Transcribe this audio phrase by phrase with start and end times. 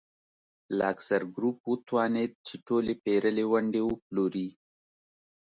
[0.79, 4.47] لاکزر ګروپ وتوانېد چې ټولې پېرلې ونډې وپلوري.